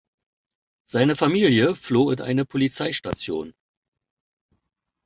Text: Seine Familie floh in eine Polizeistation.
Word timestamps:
Seine 0.89 1.15
Familie 1.15 1.75
floh 1.75 2.09
in 2.09 2.21
eine 2.21 2.43
Polizeistation. 2.43 3.53